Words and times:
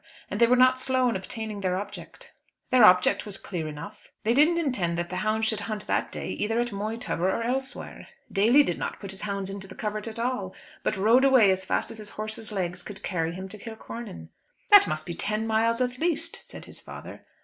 And 0.31 0.41
they 0.41 0.47
were 0.47 0.55
not 0.55 0.79
slow 0.79 1.07
in 1.09 1.15
obtaining 1.15 1.61
their 1.61 1.77
object." 1.77 2.33
"Their 2.71 2.83
object 2.83 3.23
was 3.23 3.37
clear 3.37 3.67
enough." 3.67 4.07
"They 4.23 4.33
didn't 4.33 4.57
intend 4.57 4.97
that 4.97 5.11
the 5.11 5.17
hounds 5.17 5.45
should 5.45 5.59
hunt 5.69 5.85
that 5.85 6.11
day 6.11 6.29
either 6.31 6.59
at 6.59 6.71
Moytubber 6.71 7.29
or 7.29 7.43
elsewhere. 7.43 8.07
Daly 8.31 8.63
did 8.63 8.79
not 8.79 8.99
put 8.99 9.11
his 9.11 9.21
hounds 9.21 9.51
into 9.51 9.67
the 9.67 9.75
covert 9.75 10.07
at 10.07 10.17
all; 10.17 10.55
but 10.81 10.97
rode 10.97 11.23
away 11.23 11.51
as 11.51 11.65
fast 11.65 11.91
as 11.91 11.99
his 11.99 12.09
horse's 12.09 12.51
legs 12.51 12.81
could 12.81 13.03
carry 13.03 13.33
him 13.33 13.47
to 13.49 13.59
Kilcornan." 13.59 14.29
"That 14.71 14.87
must 14.87 15.05
be 15.05 15.13
ten 15.13 15.45
miles 15.45 15.79
at 15.81 15.99
least," 15.99 16.49
said 16.49 16.65
his 16.65 16.81
father. 16.81 17.23